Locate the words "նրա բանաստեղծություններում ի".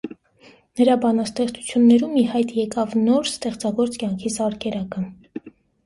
0.79-2.25